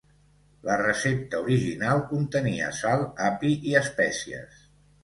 [0.69, 4.63] La recepta original contenia sal, api i espècies.